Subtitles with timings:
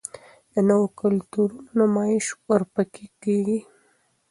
[0.53, 3.59] د نورو کلتورونو نمائش ورپکښې کـــــــــــــــــېږي